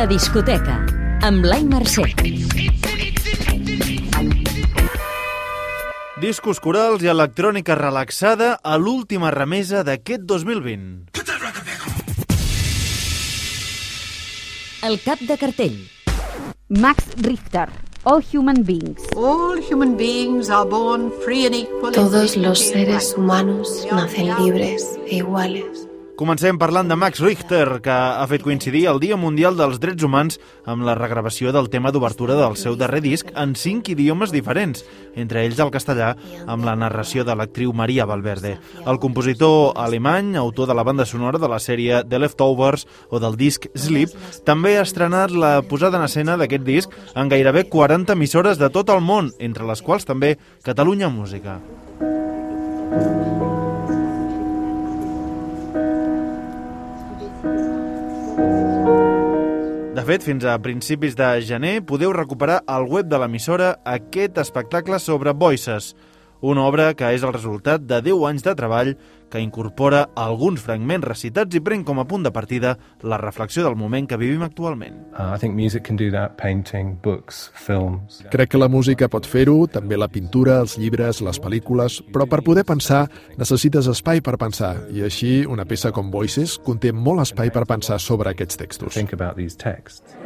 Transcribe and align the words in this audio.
La 0.00 0.06
discoteca, 0.08 0.78
amb 1.28 1.42
Blai 1.44 1.60
Mercè. 1.68 2.06
Discos 6.22 6.56
corals 6.64 7.04
i 7.04 7.10
electrònica 7.12 7.76
relaxada 7.76 8.54
a 8.64 8.78
l'última 8.80 9.28
remesa 9.34 9.82
d'aquest 9.84 10.24
2020. 10.24 11.12
El 14.88 14.96
cap 15.04 15.20
de 15.20 15.36
cartell. 15.44 15.76
Max 16.80 17.12
Richter, 17.20 17.68
All 18.08 18.24
Human 18.32 18.64
Beings. 18.64 19.04
All 19.20 19.60
human 19.60 19.98
beings 20.00 20.48
are 20.48 20.64
born 20.64 21.10
free 21.26 21.44
and 21.44 21.60
equal. 21.60 21.92
Todos 21.92 22.38
los 22.38 22.58
seres 22.72 23.12
humanos 23.18 23.86
nacen 23.92 24.32
libres 24.40 24.96
e 25.04 25.16
iguales. 25.16 25.89
Comencem 26.20 26.58
parlant 26.60 26.84
de 26.84 26.96
Max 27.00 27.22
Richter, 27.24 27.80
que 27.80 27.88
ha 27.90 28.26
fet 28.28 28.42
coincidir 28.44 28.82
el 28.90 28.98
Dia 29.00 29.16
Mundial 29.16 29.54
dels 29.56 29.78
Drets 29.80 30.04
Humans 30.04 30.36
amb 30.68 30.84
la 30.84 30.92
regravació 30.98 31.48
del 31.56 31.70
tema 31.72 31.88
d'obertura 31.96 32.34
del 32.36 32.58
seu 32.60 32.74
darrer 32.76 33.00
disc 33.00 33.30
en 33.32 33.54
cinc 33.56 33.88
idiomes 33.88 34.28
diferents, 34.28 34.84
entre 35.16 35.46
ells 35.46 35.62
el 35.64 35.72
castellà, 35.72 36.10
amb 36.44 36.68
la 36.68 36.74
narració 36.76 37.24
de 37.24 37.32
l'actriu 37.32 37.72
Maria 37.72 38.04
Valverde. 38.04 38.58
El 38.84 39.00
compositor 39.00 39.72
alemany, 39.80 40.34
autor 40.36 40.68
de 40.68 40.76
la 40.76 40.84
banda 40.84 41.06
sonora 41.08 41.40
de 41.40 41.48
la 41.48 41.56
sèrie 41.56 42.02
The 42.04 42.20
Leftovers 42.20 42.84
o 43.08 43.16
del 43.16 43.40
disc 43.40 43.70
Sleep, 43.72 44.12
també 44.44 44.76
ha 44.76 44.84
estrenat 44.84 45.32
la 45.32 45.62
posada 45.64 45.96
en 45.96 46.04
escena 46.04 46.36
d'aquest 46.36 46.68
disc 46.68 46.98
en 47.14 47.32
gairebé 47.32 47.64
40 47.72 48.12
emissores 48.12 48.60
de 48.60 48.68
tot 48.68 48.92
el 48.92 49.00
món, 49.00 49.32
entre 49.40 49.64
les 49.64 49.80
quals 49.80 50.04
també 50.04 50.36
Catalunya 50.68 51.08
Música. 51.08 51.62
De 59.90 60.04
fet, 60.06 60.22
fins 60.22 60.44
a 60.46 60.52
principis 60.62 61.16
de 61.18 61.26
gener 61.42 61.80
podeu 61.82 62.12
recuperar 62.14 62.60
al 62.70 62.84
web 62.86 63.08
de 63.10 63.18
l'emissora 63.18 63.72
aquest 63.90 64.36
espectacle 64.38 65.00
sobre 65.02 65.32
Voices, 65.34 65.88
una 66.40 66.64
obra 66.66 66.92
que 66.94 67.12
és 67.14 67.24
el 67.24 67.34
resultat 67.34 67.82
de 67.84 68.00
10 68.02 68.28
anys 68.30 68.44
de 68.46 68.54
treball 68.56 68.94
que 69.30 69.40
incorpora 69.40 70.08
alguns 70.18 70.60
fragments 70.60 71.06
recitats 71.06 71.54
i 71.54 71.62
pren 71.62 71.84
com 71.86 72.00
a 72.02 72.04
punt 72.10 72.26
de 72.26 72.32
partida 72.34 72.74
la 73.06 73.16
reflexió 73.20 73.62
del 73.64 73.76
moment 73.78 74.08
que 74.10 74.18
vivim 74.18 74.42
actualment. 74.42 74.98
Uh, 75.14 75.30
I 75.36 75.38
think 75.38 75.54
music 75.54 75.86
can 75.86 75.96
do 75.96 76.10
that, 76.10 76.36
painting, 76.36 76.98
books, 77.02 77.50
films. 77.54 78.24
Crec 78.34 78.50
que 78.50 78.60
la 78.60 78.68
música 78.68 79.08
pot 79.08 79.28
fer-ho, 79.30 79.68
també 79.70 79.96
la 79.96 80.10
pintura, 80.10 80.58
els 80.64 80.76
llibres, 80.76 81.22
les 81.22 81.40
pel·lícules, 81.40 82.00
però 82.12 82.26
per 82.28 82.42
poder 82.42 82.66
pensar 82.66 83.06
necessites 83.38 83.88
espai 83.88 84.20
per 84.20 84.36
pensar, 84.36 84.74
i 84.90 85.06
així 85.06 85.46
una 85.46 85.64
peça 85.64 85.94
com 85.94 86.10
Voices 86.10 86.58
conté 86.66 86.92
molt 86.92 87.22
espai 87.22 87.54
per 87.54 87.64
pensar 87.70 88.00
sobre 88.02 88.34
aquests 88.34 88.58
textos. 88.58 88.98
Think 88.98 89.14
about 89.14 89.38
these 89.38 89.56
texts. 89.56 90.18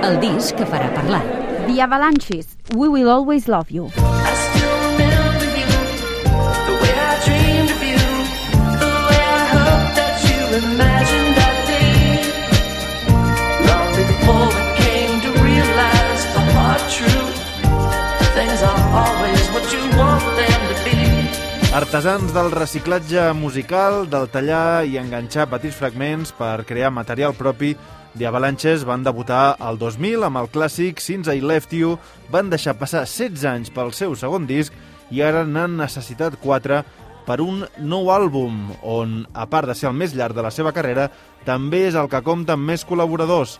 El 0.00 0.16
disc 0.22 0.56
que 0.56 0.64
farà 0.64 0.88
parlar. 0.96 1.20
The 1.68 1.82
Avalanches, 1.84 2.56
We 2.74 2.88
Will 2.88 3.10
Always 3.10 3.46
Love 3.46 3.70
You. 3.70 4.09
Artesans 21.80 22.34
del 22.36 22.50
reciclatge 22.52 23.22
musical, 23.32 24.02
del 24.12 24.26
tallar 24.28 24.84
i 24.84 24.98
enganxar 25.00 25.46
petits 25.48 25.78
fragments 25.78 26.28
per 26.36 26.66
crear 26.68 26.90
material 26.92 27.32
propi, 27.32 27.70
The 28.12 28.26
Avalanches 28.28 28.84
van 28.84 29.00
debutar 29.06 29.54
al 29.56 29.78
2000 29.80 30.26
amb 30.28 30.42
el 30.42 30.50
clàssic 30.52 31.00
Since 31.00 31.32
I 31.32 31.40
Left 31.40 31.72
You, 31.72 31.94
van 32.28 32.50
deixar 32.52 32.74
passar 32.76 33.06
16 33.06 33.46
anys 33.48 33.72
pel 33.72 33.94
seu 33.96 34.12
segon 34.12 34.44
disc 34.50 34.76
i 35.08 35.22
ara 35.24 35.46
n'han 35.48 35.78
necessitat 35.80 36.36
4 36.44 36.82
per 37.24 37.38
un 37.40 37.64
nou 37.80 38.12
àlbum, 38.12 38.60
on, 38.84 39.24
a 39.32 39.48
part 39.48 39.72
de 39.72 39.78
ser 39.78 39.88
el 39.88 39.96
més 39.96 40.12
llarg 40.12 40.36
de 40.36 40.44
la 40.44 40.52
seva 40.52 40.74
carrera, 40.76 41.08
també 41.48 41.86
és 41.88 41.96
el 41.96 42.12
que 42.12 42.20
compta 42.20 42.60
amb 42.60 42.74
més 42.74 42.84
col·laboradors. 42.84 43.56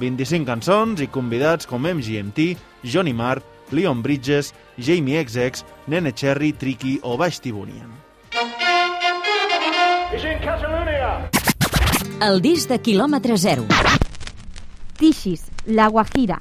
25 0.00 0.48
cançons 0.48 1.04
i 1.04 1.12
convidats 1.12 1.68
com 1.68 1.84
MGMT, 1.84 2.54
Johnny 2.80 3.12
Marr, 3.12 3.44
Leon 3.70 4.02
Bridges, 4.02 4.54
Jamie 4.76 5.22
XX, 5.22 5.64
Nene 5.86 6.12
Cherry, 6.12 6.52
Tricky 6.52 6.98
o 7.02 7.16
Baix 7.16 7.40
Tibunian. 7.40 7.90
El 12.20 12.40
disc 12.42 12.68
de 12.68 12.78
quilòmetre 12.82 13.36
zero. 13.38 13.66
Tishis, 14.98 15.44
La 15.66 15.86
Guajira. 15.88 16.40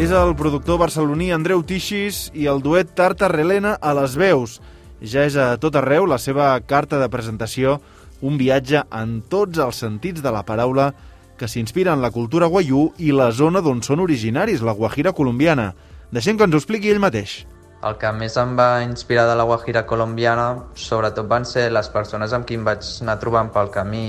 És 0.00 0.12
el 0.16 0.30
productor 0.32 0.78
barceloní 0.80 1.26
Andreu 1.30 1.60
Tixis 1.62 2.30
i 2.32 2.46
el 2.48 2.62
duet 2.64 2.94
Tarta 2.96 3.28
Relena 3.28 3.74
a 3.80 3.92
les 3.94 4.14
veus. 4.16 4.54
Ja 5.00 5.24
és 5.24 5.36
a 5.40 5.54
tot 5.56 5.76
arreu 5.80 6.04
la 6.04 6.18
seva 6.20 6.52
carta 6.68 6.98
de 7.00 7.08
presentació, 7.08 7.78
un 8.20 8.36
viatge 8.36 8.82
en 8.92 9.20
tots 9.32 9.58
els 9.58 9.78
sentits 9.80 10.20
de 10.20 10.32
la 10.32 10.42
paraula 10.44 10.90
que 11.40 11.48
s'inspira 11.48 11.94
en 11.96 12.02
la 12.04 12.10
cultura 12.12 12.50
guaiú 12.52 12.90
i 13.00 13.14
la 13.16 13.30
zona 13.32 13.62
d'on 13.64 13.80
són 13.80 14.02
originaris, 14.04 14.60
la 14.60 14.74
Guajira 14.76 15.14
colombiana. 15.16 15.70
Deixem 16.12 16.36
que 16.36 16.44
ens 16.44 16.52
ho 16.52 16.60
expliqui 16.60 16.90
ell 16.92 17.00
mateix. 17.00 17.46
El 17.80 17.96
que 17.96 18.10
més 18.12 18.36
em 18.36 18.52
va 18.58 18.82
inspirar 18.84 19.24
de 19.24 19.38
la 19.40 19.46
Guajira 19.48 19.86
colombiana 19.88 20.66
sobretot 20.76 21.30
van 21.30 21.48
ser 21.48 21.70
les 21.72 21.88
persones 21.88 22.34
amb 22.36 22.44
qui 22.44 22.58
em 22.60 22.66
vaig 22.68 22.84
anar 23.00 23.16
trobant 23.22 23.48
pel 23.54 23.72
camí 23.72 24.02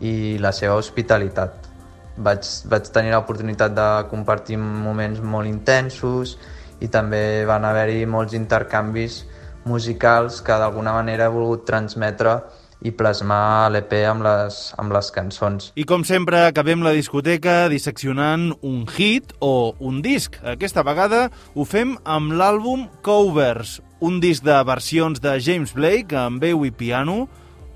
i 0.00 0.38
la 0.40 0.54
seva 0.56 0.78
hospitalitat. 0.80 1.68
Vaig, 2.16 2.48
vaig 2.72 2.88
tenir 2.94 3.12
l'oportunitat 3.12 3.76
de 3.76 3.90
compartir 4.08 4.56
moments 4.56 5.20
molt 5.20 5.48
intensos 5.48 6.38
i 6.80 6.88
també 6.88 7.44
van 7.48 7.68
haver-hi 7.68 8.06
molts 8.08 8.32
intercanvis 8.32 9.20
musicals 9.64 10.40
que 10.42 10.56
d'alguna 10.58 10.94
manera 10.96 11.28
he 11.28 11.34
volgut 11.34 11.64
transmetre 11.68 12.40
i 12.82 12.90
plasmar 12.90 13.70
l'EP 13.70 13.94
amb, 14.10 14.24
les, 14.26 14.58
amb 14.80 14.92
les 14.94 15.10
cançons. 15.14 15.70
I 15.78 15.84
com 15.88 16.02
sempre, 16.06 16.40
acabem 16.48 16.82
la 16.82 16.94
discoteca 16.96 17.68
disseccionant 17.70 18.50
un 18.66 18.84
hit 18.90 19.34
o 19.40 19.74
un 19.78 20.02
disc. 20.02 20.38
Aquesta 20.42 20.82
vegada 20.86 21.28
ho 21.54 21.66
fem 21.68 21.94
amb 22.02 22.34
l'àlbum 22.34 22.88
Covers, 23.06 23.78
un 24.02 24.18
disc 24.22 24.42
de 24.44 24.58
versions 24.66 25.22
de 25.22 25.38
James 25.38 25.74
Blake 25.78 26.16
amb 26.18 26.42
veu 26.42 26.66
i 26.66 26.74
piano, 26.74 27.28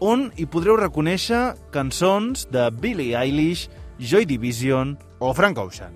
on 0.03 0.29
hi 0.37 0.45
podreu 0.51 0.77
reconèixer 0.81 1.55
cançons 1.73 2.49
de 2.53 2.69
Billie 2.75 3.17
Eilish, 3.17 3.69
Joy 3.99 4.27
Division 4.27 4.97
o 5.21 5.33
Frank 5.33 5.59
Ocean. 5.63 5.95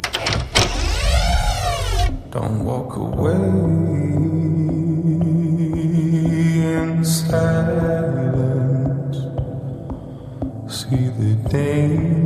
Don't 2.30 2.62
walk 2.62 2.94
away 2.94 4.39
day. 11.48 12.19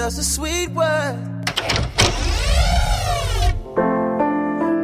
Just 0.00 0.18
a 0.18 0.22
sweet 0.24 0.70
word. 0.70 1.16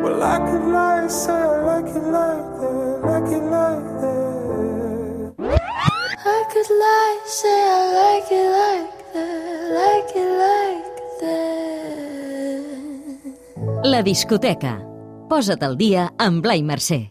Well, 0.02 0.22
I 0.22 0.36
could 0.44 0.64
lie 0.68 0.98
and 1.00 1.10
say 1.10 1.32
I 1.32 1.56
like 1.64 1.88
it 1.88 2.04
like 2.18 2.60
that, 2.60 3.00
like 3.08 3.32
it 3.32 3.44
like 3.48 3.86
that. 4.02 5.32
I 6.20 6.40
could 6.52 6.70
lie, 6.84 7.18
say 7.24 7.48
I 7.48 7.80
like 7.96 8.28
it 8.30 8.48
like 8.60 8.92
that, 9.14 9.72
like 9.80 10.12
it 10.20 10.30
like 10.44 10.84
that. 13.72 13.88
La 13.88 14.00
discoteca. 14.02 14.74
Posa't 15.32 15.62
al 15.64 15.80
dia 15.80 16.12
amb 16.18 16.44
Blai 16.44 16.60
Mercè. 16.60 17.00